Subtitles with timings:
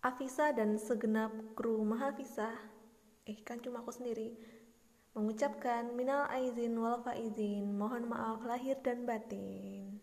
[0.00, 2.48] Afisa dan segenap kru Mahavisa,
[3.28, 4.32] eh kan cuma aku sendiri,
[5.12, 10.00] mengucapkan minal aizin wal faizin, mohon maaf lahir dan batin.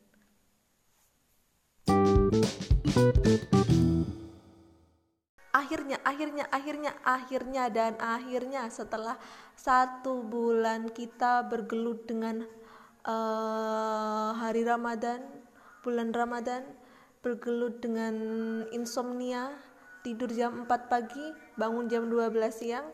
[5.50, 9.18] Akhirnya, akhirnya, akhirnya, akhirnya, dan akhirnya setelah
[9.58, 12.46] satu bulan kita bergelut dengan
[13.02, 15.26] uh, hari Ramadan,
[15.82, 16.70] bulan Ramadan,
[17.26, 18.14] bergelut dengan
[18.70, 19.67] insomnia,
[20.08, 21.26] tidur jam 4 pagi
[21.60, 22.88] bangun jam 12 siang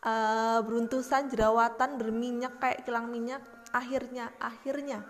[0.00, 3.44] uh, beruntusan jerawatan berminyak kayak kilang minyak.
[3.76, 5.04] Akhirnya akhirnya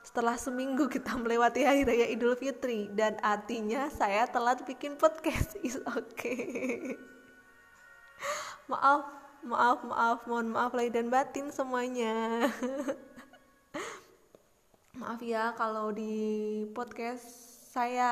[0.00, 5.60] setelah seminggu kita melewati hari raya Idul Fitri dan artinya saya telat bikin podcast.
[5.66, 6.96] Is okay
[8.70, 9.02] maaf
[9.42, 10.18] maaf maaf.
[10.30, 12.46] Mohon maaf lahir dan batin semuanya.
[15.00, 16.12] Maaf ya kalau di
[16.76, 18.10] podcast saya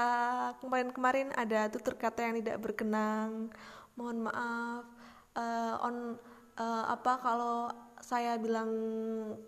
[0.63, 3.51] kemarin-kemarin ada tutur kata yang tidak berkenang
[3.99, 4.87] mohon maaf
[5.35, 6.15] uh, on
[6.55, 7.67] uh, apa kalau
[7.99, 8.71] saya bilang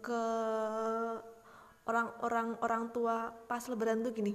[0.02, 0.22] ke
[1.86, 4.34] orang-orang orang tua pas lebaran tuh gini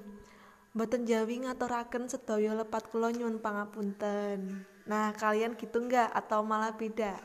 [0.76, 4.68] Mboten Jawi ngaturaken sedaya lepat kula nyuwun pangapunten.
[4.84, 7.16] Nah, kalian gitu enggak atau malah beda?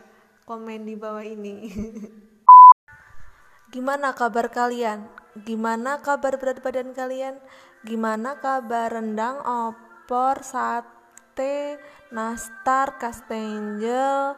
[0.46, 1.66] Komen di bawah ini.
[3.74, 5.02] Gimana kabar kalian?
[5.34, 7.42] Gimana kabar berat badan kalian?
[7.80, 11.80] Gimana kabar rendang, opor, sate,
[12.12, 14.36] nastar, kastengel,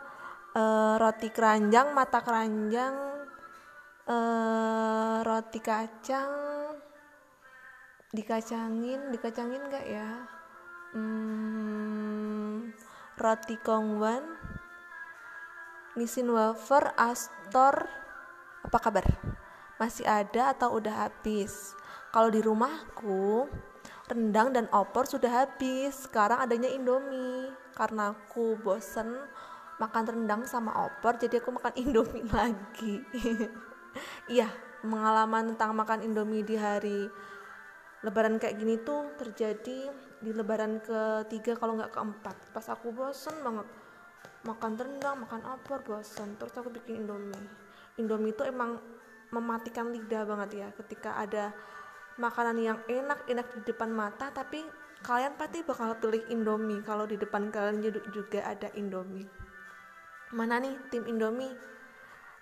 [0.55, 2.95] uh, roti keranjang, mata keranjang,
[4.07, 6.31] uh, roti kacang,
[8.15, 10.11] dikacangin, dikacangin gak ya?
[10.95, 12.71] Hmm,
[13.19, 14.23] roti kongwan,
[15.99, 17.91] nisin wafer, astor,
[18.63, 19.07] apa kabar?
[19.83, 21.75] Masih ada atau udah habis?
[22.13, 23.49] Kalau di rumahku,
[24.13, 26.05] rendang dan opor sudah habis.
[26.05, 27.49] Sekarang adanya Indomie.
[27.73, 29.17] Karena aku bosen
[29.81, 33.01] makan rendang sama opor, jadi aku makan Indomie lagi.
[34.29, 34.53] Iya,
[34.85, 37.09] pengalaman tentang makan Indomie di hari
[38.03, 39.89] Lebaran kayak gini tuh terjadi
[40.21, 42.37] di Lebaran ketiga kalau nggak keempat.
[42.53, 43.65] Pas aku bosen banget
[44.43, 46.35] makan rendang, makan opor, bosen.
[46.37, 47.47] Terus aku bikin Indomie.
[47.97, 48.77] Indomie itu emang
[49.33, 51.57] mematikan lidah banget ya ketika ada
[52.21, 54.61] makanan yang enak-enak di depan mata tapi
[55.03, 56.85] kalian pasti bakal pilih Indomie.
[56.85, 59.27] Kalau di depan kalian juga ada Indomie.
[60.33, 61.53] Mana nih tim Indomie?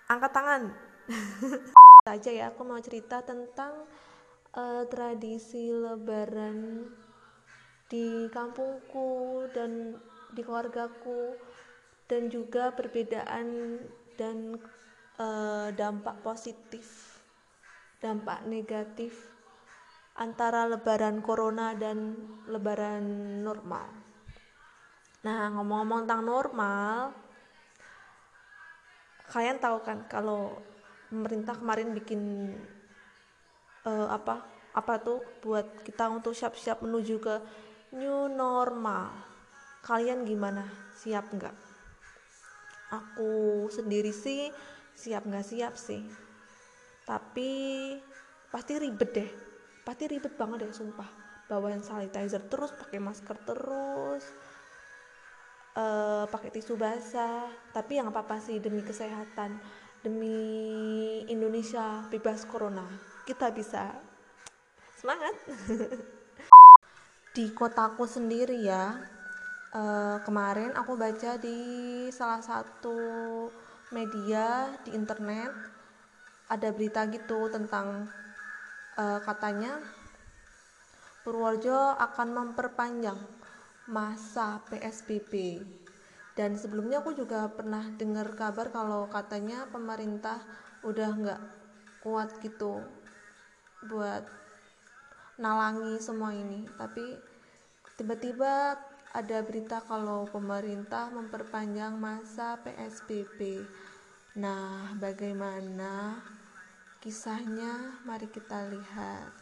[0.07, 0.63] Angkat tangan.
[2.07, 3.85] Saja ya aku mau cerita tentang
[4.57, 6.87] uh, tradisi lebaran
[7.91, 9.99] di kampungku dan
[10.31, 11.35] di keluargaku
[12.07, 13.79] dan juga perbedaan
[14.15, 14.55] dan
[15.19, 17.19] uh, dampak positif
[18.01, 19.30] dampak negatif
[20.17, 22.15] antara lebaran corona dan
[22.51, 23.03] lebaran
[23.39, 23.87] normal.
[25.23, 26.95] Nah ngomong-ngomong tentang normal
[29.31, 30.59] kalian tahu kan kalau
[31.07, 32.51] pemerintah kemarin bikin
[33.87, 34.43] uh, apa
[34.75, 37.35] apa tuh buat kita untuk siap-siap menuju ke
[37.95, 39.11] new normal.
[39.81, 40.67] Kalian gimana?
[40.99, 41.55] Siap nggak?
[42.91, 44.51] Aku sendiri sih
[44.91, 46.03] siap nggak siap sih.
[47.07, 47.49] Tapi
[48.51, 49.50] pasti ribet deh
[49.81, 51.09] pasti ribet banget deh sumpah.
[51.49, 54.23] Bawa sanitizer terus pakai masker terus
[55.75, 57.51] uh, pakai tisu basah.
[57.75, 59.59] Tapi yang apa apa sih demi kesehatan
[60.01, 60.33] demi
[61.29, 62.85] Indonesia bebas corona
[63.25, 63.93] kita bisa
[64.97, 65.35] semangat.
[67.35, 68.99] Di kotaku sendiri ya
[69.75, 71.59] uh, kemarin aku baca di
[72.11, 72.97] salah satu
[73.91, 75.51] media di internet
[76.51, 78.07] ada berita gitu tentang
[79.01, 79.81] uh, katanya
[81.25, 83.17] Purworejo akan memperpanjang
[83.89, 85.61] masa PSBB
[86.37, 90.37] dan sebelumnya aku juga pernah dengar kabar kalau katanya pemerintah
[90.85, 91.41] udah nggak
[92.05, 92.81] kuat gitu
[93.89, 94.25] buat
[95.41, 97.17] nalangi semua ini tapi
[97.97, 98.77] tiba-tiba
[99.11, 103.59] ada berita kalau pemerintah memperpanjang masa PSBB.
[104.39, 106.23] Nah, bagaimana
[107.01, 107.97] kisahnya?
[108.05, 109.33] Mari kita lihat.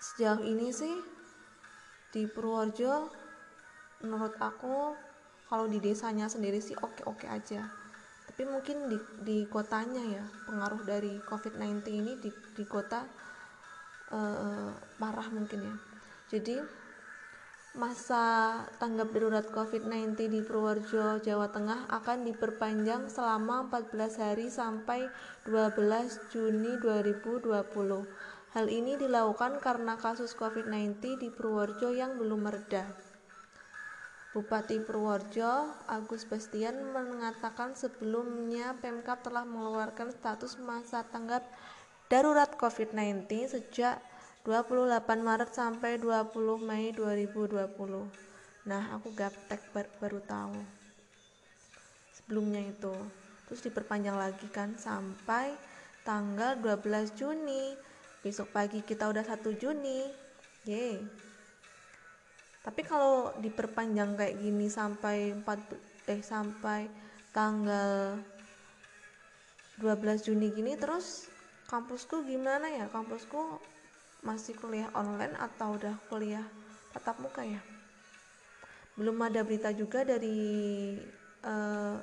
[0.00, 0.96] Sejauh ini sih
[2.08, 3.12] di Purworejo
[4.00, 4.96] menurut aku
[5.52, 7.68] kalau di desanya sendiri sih oke-oke aja.
[8.28, 13.04] Tapi mungkin di di kotanya ya, pengaruh dari COVID-19 ini di di kota
[14.12, 15.74] uh, parah mungkin ya.
[16.32, 16.56] Jadi
[17.76, 25.12] masa tanggap darurat COVID-19 di Purworejo, Jawa Tengah akan diperpanjang selama 14 hari sampai
[25.44, 27.52] 12 Juni 2020.
[28.56, 32.88] Hal ini dilakukan karena kasus COVID-19 di Purworejo yang belum mereda.
[34.32, 41.44] Bupati Purworejo, Agus Bastian mengatakan sebelumnya Pemkap telah mengeluarkan status masa tanggap
[42.08, 44.00] darurat COVID-19 sejak
[44.48, 46.32] 28 Maret sampai 20
[46.64, 47.68] Mei 2020.
[48.64, 50.56] Nah, aku gaptek bar baru tahu.
[52.16, 52.96] Sebelumnya itu.
[53.44, 55.52] Terus diperpanjang lagi kan sampai
[56.08, 57.76] tanggal 12 Juni
[58.24, 60.08] besok pagi kita udah 1 Juni
[60.64, 60.96] ye
[62.64, 65.44] tapi kalau diperpanjang kayak gini sampai 4
[66.08, 66.88] eh sampai
[67.30, 68.18] tanggal
[69.78, 71.30] 12 Juni gini terus
[71.68, 73.60] kampusku gimana ya kampusku
[74.22, 76.44] masih kuliah online atau udah kuliah
[76.94, 77.62] tatap muka ya?
[78.98, 80.98] Belum ada berita juga dari
[81.46, 81.96] uh,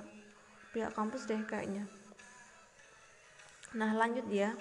[0.72, 1.84] pihak kampus deh kayaknya.
[3.76, 4.56] Nah lanjut ya.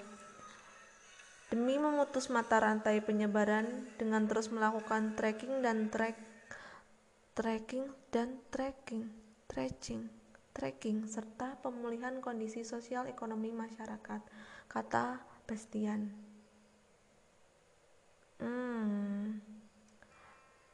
[1.47, 6.17] Demi memutus mata rantai penyebaran dengan terus melakukan tracking dan track
[7.35, 9.11] tracking dan tracking,
[9.51, 10.07] tracing,
[10.55, 14.23] tracking serta pemulihan kondisi sosial ekonomi masyarakat,
[14.71, 16.34] kata Bastian.
[18.39, 19.39] Hmm.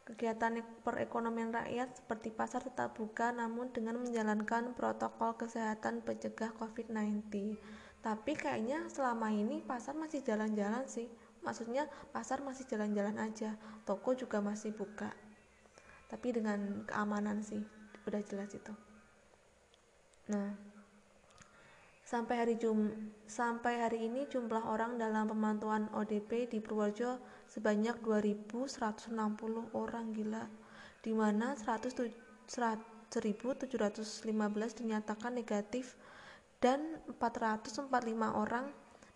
[0.08, 7.32] Kegiatan perekonomian rakyat seperti pasar tetap buka namun dengan menjalankan protokol kesehatan pencegah COVID-19
[8.02, 11.06] tapi kayaknya selama ini pasar masih jalan-jalan sih.
[11.46, 15.14] Maksudnya pasar masih jalan-jalan aja toko juga masih buka.
[16.10, 17.62] Tapi dengan keamanan sih
[18.10, 18.74] udah jelas itu.
[20.34, 20.71] Nah
[22.12, 22.92] sampai hari Jum
[23.24, 29.16] sampai hari ini jumlah orang dalam pemantauan ODP di Purworejo sebanyak 2160
[29.72, 30.44] orang gila
[31.00, 32.12] di mana 100
[32.52, 35.96] 1715 dinyatakan negatif
[36.60, 37.88] dan 445
[38.36, 38.68] orang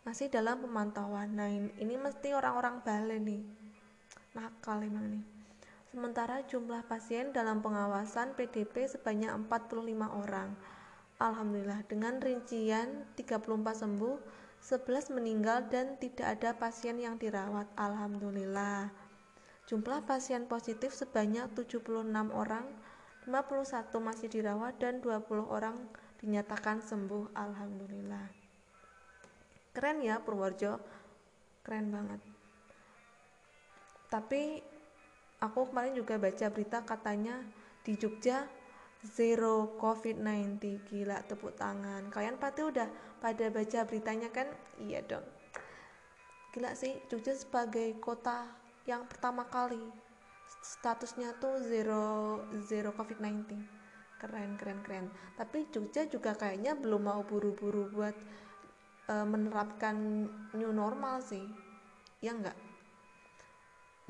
[0.08, 1.36] masih dalam pemantauan.
[1.36, 3.40] Nah, ini, ini mesti orang-orang Bali nih.
[4.36, 5.24] Nakal emang nih.
[5.92, 10.52] Sementara jumlah pasien dalam pengawasan PDP sebanyak 45 orang.
[11.20, 14.18] Alhamdulillah dengan rincian 34 sembuh,
[14.60, 17.72] 11 meninggal dan tidak ada pasien yang dirawat.
[17.80, 18.92] Alhamdulillah.
[19.66, 22.68] Jumlah pasien positif sebanyak 76 orang,
[23.26, 25.74] 51 masih dirawat dan 20 orang
[26.22, 28.26] dinyatakan sembuh alhamdulillah
[29.76, 30.80] keren ya Purworejo
[31.66, 32.22] keren banget
[34.08, 34.62] tapi
[35.44, 37.42] aku kemarin juga baca berita katanya
[37.84, 38.48] di Jogja
[39.06, 40.58] zero COVID-19
[40.90, 42.10] gila tepuk tangan.
[42.10, 42.90] Kalian pasti udah
[43.22, 44.50] pada baca beritanya kan?
[44.82, 45.26] Iya dong.
[46.52, 48.50] Gila sih Jogja sebagai kota
[48.90, 49.82] yang pertama kali
[50.62, 53.54] statusnya tuh zero zero COVID-19
[54.18, 55.06] keren keren keren.
[55.38, 58.16] Tapi Jogja juga kayaknya belum mau buru-buru buat
[59.06, 61.44] e, menerapkan new normal sih.
[62.24, 62.56] Ya enggak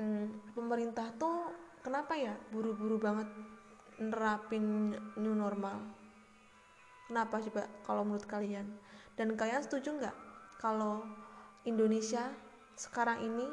[0.00, 3.28] hmm, pemerintah tuh kenapa ya buru-buru banget
[4.00, 5.80] nerapin new normal.
[7.06, 8.66] Kenapa coba kalau menurut kalian?
[9.16, 10.16] Dan kalian setuju nggak
[10.60, 11.06] kalau
[11.64, 12.28] Indonesia
[12.76, 13.46] sekarang ini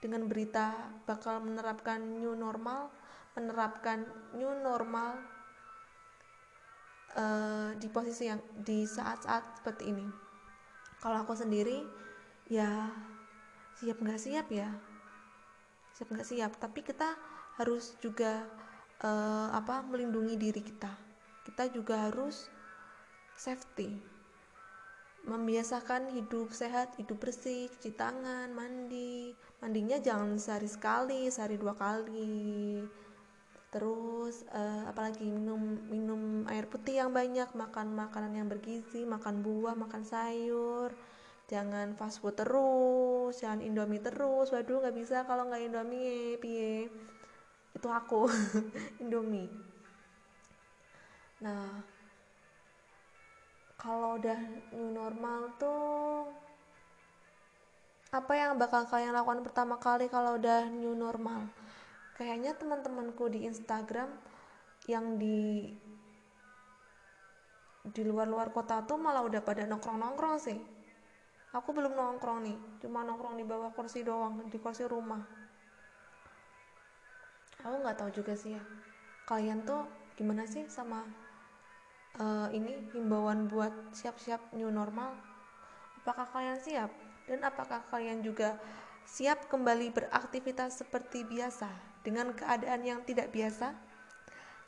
[0.00, 0.72] dengan berita
[1.04, 2.88] bakal menerapkan new normal
[3.34, 5.18] menerapkan new normal
[7.14, 10.06] uh, di posisi yang di saat-saat seperti ini?
[11.00, 11.80] Kalau aku sendiri
[12.50, 12.90] ya
[13.78, 14.68] siap nggak siap ya?
[15.96, 16.52] Siap nggak siap.
[16.60, 17.16] Tapi kita
[17.56, 18.44] harus juga
[19.04, 20.92] uh, apa melindungi diri kita.
[21.44, 22.48] Kita juga harus
[23.36, 23.96] safety.
[25.20, 29.36] Membiasakan hidup sehat, hidup bersih, cuci tangan, mandi.
[29.60, 32.80] Mandinya jangan sehari sekali, sehari dua kali.
[33.70, 39.76] Terus uh, apalagi minum minum air putih yang banyak makan makanan yang bergizi makan buah
[39.76, 40.90] makan sayur.
[41.46, 44.50] Jangan fast food terus jangan indomie terus.
[44.50, 46.90] Waduh nggak bisa kalau nggak indomie pie
[47.74, 48.26] itu aku
[49.02, 49.50] indomie.
[51.40, 51.80] Nah
[53.80, 54.36] kalau udah
[54.76, 56.28] new normal tuh
[58.10, 61.46] apa yang bakal kalian lakukan pertama kali kalau udah new normal?
[62.18, 64.12] Kayaknya teman-temanku di Instagram
[64.84, 65.72] yang di
[67.80, 70.58] di luar-luar kota tuh malah udah pada nongkrong-nongkrong sih.
[71.56, 75.39] Aku belum nongkrong nih cuma nongkrong di bawah kursi doang di kursi rumah
[77.60, 78.62] aku nggak tahu juga sih ya.
[79.28, 79.86] Kalian tuh
[80.16, 81.04] gimana sih sama
[82.18, 85.14] uh, ini himbauan buat siap-siap new normal?
[86.02, 86.90] Apakah kalian siap?
[87.28, 88.58] Dan apakah kalian juga
[89.06, 91.68] siap kembali beraktivitas seperti biasa
[92.02, 93.76] dengan keadaan yang tidak biasa?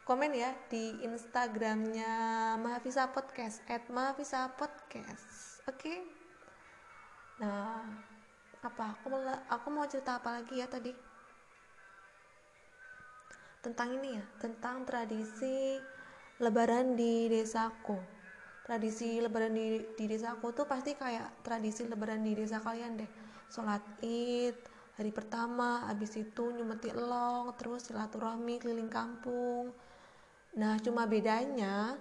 [0.02, 2.12] Komen ya di instagramnya
[2.58, 5.62] Mahafisa Podcast at Mahafisa Podcast.
[5.70, 5.78] Oke?
[5.78, 5.98] Okay?
[7.40, 7.82] nah
[8.62, 8.94] apa?
[8.98, 11.11] Aku mau aku mau cerita apa lagi ya tadi
[13.62, 15.78] tentang ini ya tentang tradisi
[16.42, 17.96] lebaran di desaku.
[18.62, 23.10] Tradisi lebaran di, di desaku tuh pasti kayak tradisi lebaran di desa kalian deh.
[23.46, 24.58] Sholat id
[24.98, 29.70] hari pertama habis itu nyumeti elong terus silaturahmi keliling kampung.
[30.58, 31.96] Nah cuma bedanya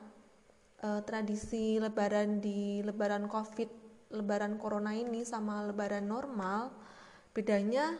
[0.81, 3.69] eh, tradisi lebaran di lebaran covid
[4.11, 6.73] lebaran corona ini sama lebaran normal
[7.31, 7.95] bedanya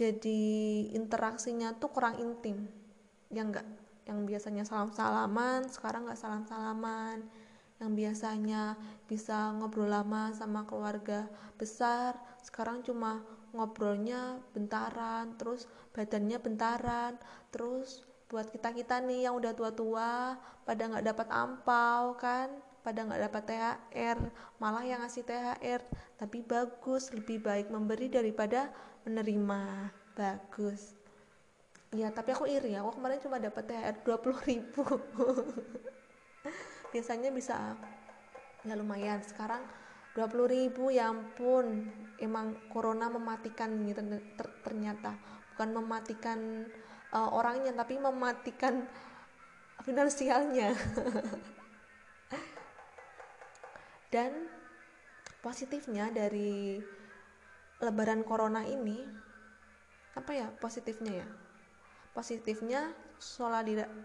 [0.00, 0.42] jadi
[0.96, 2.64] interaksinya tuh kurang intim
[3.28, 3.68] yang enggak
[4.08, 7.28] yang biasanya salam salaman sekarang nggak salam salaman
[7.76, 11.28] yang biasanya bisa ngobrol lama sama keluarga
[11.60, 13.20] besar sekarang cuma
[13.52, 17.18] ngobrolnya bentaran terus badannya bentaran.
[17.50, 22.48] Terus buat kita kita nih yang udah tua tua pada nggak dapat ampau kan?
[22.80, 24.18] Pada nggak dapat THR
[24.56, 25.84] malah yang ngasih THR
[26.16, 28.72] tapi bagus lebih baik memberi daripada
[29.04, 29.92] menerima.
[30.16, 30.96] Bagus.
[31.90, 32.78] Iya, tapi aku iri.
[32.78, 34.84] Aku kemarin cuma dapat THR 20 ribu.
[36.92, 37.74] Biasanya bisa
[38.62, 39.18] ya lumayan.
[39.26, 39.66] Sekarang
[40.14, 41.90] 20 ribu ya ampun.
[42.22, 43.90] Emang corona mematikan ini
[44.62, 45.18] ternyata.
[45.54, 46.38] Bukan mematikan
[47.10, 48.86] uh, orangnya tapi mematikan
[49.82, 50.70] finansialnya.
[54.14, 54.46] Dan
[55.40, 56.82] positifnya dari
[57.80, 59.00] lebaran corona ini
[60.14, 61.28] apa ya positifnya ya?
[62.12, 62.92] Positifnya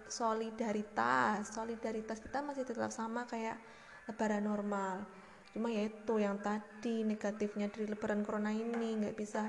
[0.07, 3.59] solidaritas solidaritas kita masih tetap sama kayak
[4.07, 5.03] lebaran normal.
[5.51, 9.47] Cuma ya itu yang tadi negatifnya dari lebaran corona ini nggak bisa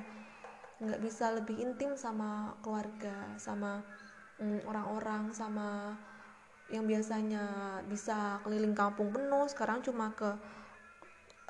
[0.77, 3.81] nggak bisa lebih intim sama keluarga sama
[4.39, 5.97] mm, orang-orang mm, sama
[6.67, 7.45] yang biasanya
[7.87, 9.47] bisa keliling kampung penuh.
[9.47, 10.31] Sekarang cuma ke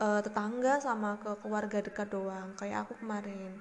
[0.00, 3.52] uh, tetangga sama ke keluarga dekat doang kayak aku kemarin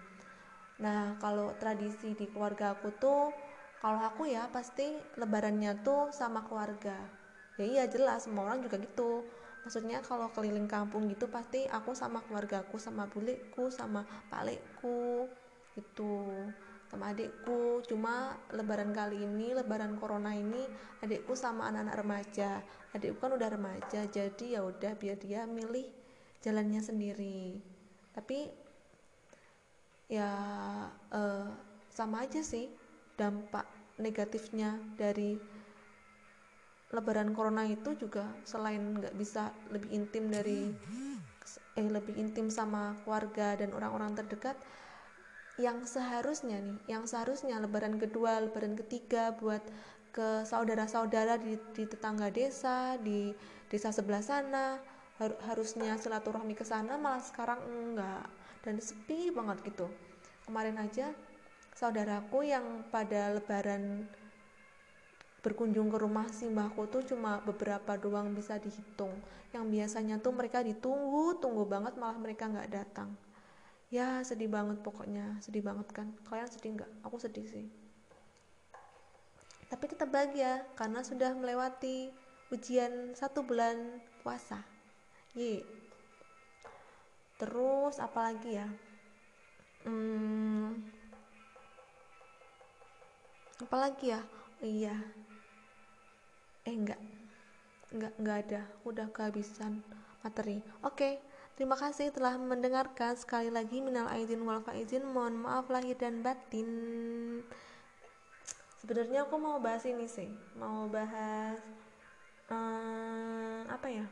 [0.76, 3.32] Nah, kalau tradisi di keluarga aku tuh,
[3.80, 7.00] kalau aku ya pasti lebarannya tuh sama keluarga.
[7.56, 9.24] Ya iya jelas, semua orang juga gitu.
[9.64, 15.32] Maksudnya kalau keliling kampung gitu pasti aku sama keluargaku, sama bulikku, sama pakleku,
[15.80, 16.52] gitu
[16.86, 20.70] sama adikku cuma lebaran kali ini lebaran corona ini
[21.02, 22.62] adikku sama anak-anak remaja
[22.94, 26.05] adikku kan udah remaja jadi ya udah biar dia milih
[26.46, 27.58] jalannya sendiri.
[28.14, 28.46] Tapi
[30.06, 30.30] ya
[30.94, 31.50] uh,
[31.90, 32.70] sama aja sih
[33.18, 33.66] dampak
[33.98, 35.42] negatifnya dari
[36.94, 40.70] lebaran corona itu juga selain nggak bisa lebih intim dari
[41.76, 44.56] eh lebih intim sama keluarga dan orang-orang terdekat
[45.58, 49.64] yang seharusnya nih yang seharusnya lebaran kedua lebaran ketiga buat
[50.16, 53.36] ke saudara-saudara di, di tetangga desa di
[53.68, 54.80] desa sebelah sana
[55.20, 58.28] har, harusnya silaturahmi ke sana malah sekarang enggak.
[58.66, 59.88] Dan sepi banget gitu.
[60.46, 61.14] Kemarin aja
[61.76, 64.10] saudaraku yang pada lebaran
[65.46, 69.14] berkunjung ke rumah simbahku tuh cuma beberapa doang bisa dihitung.
[69.54, 73.14] Yang biasanya tuh mereka ditunggu tunggu banget malah mereka nggak datang.
[73.94, 75.38] Ya sedih banget pokoknya.
[75.40, 76.10] Sedih banget kan?
[76.26, 77.66] Kalian sedih nggak aku sedih sih.
[79.70, 82.10] Tapi tetap bahagia karena sudah melewati
[82.54, 84.75] ujian satu bulan puasa
[85.36, 85.60] ye
[87.36, 88.68] terus apalagi ya?
[89.84, 90.82] Hmm,
[93.60, 94.22] apalagi ya?
[94.64, 94.96] Iya.
[96.66, 96.98] Eh enggak
[97.92, 98.62] enggak enggak ada.
[98.88, 99.84] Udah kehabisan
[100.24, 100.64] materi.
[100.82, 101.20] Oke.
[101.56, 103.80] Terima kasih telah mendengarkan sekali lagi.
[103.80, 105.08] Minal aidin wal faizin.
[105.08, 106.68] Mohon maaf lahir dan batin.
[108.84, 110.28] Sebenarnya aku mau bahas ini sih.
[110.60, 111.60] Mau bahas
[112.52, 114.06] um, apa ya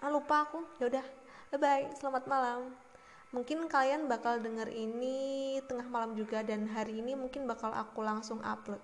[0.00, 0.64] ah lupa aku.
[0.80, 1.04] Yaudah
[1.52, 2.72] bye bye selamat malam.
[3.30, 8.42] Mungkin kalian bakal denger ini tengah malam juga dan hari ini mungkin bakal aku langsung
[8.42, 8.82] upload.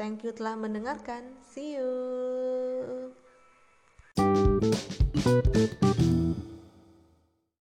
[0.00, 1.36] Thank you telah mendengarkan.
[1.44, 3.12] See you.